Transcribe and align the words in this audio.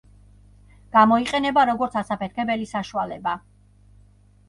გამოიყენება 0.95 1.67
როგორც 1.71 2.01
ასაფეთქებელი 2.03 2.69
საშუალება. 2.75 3.41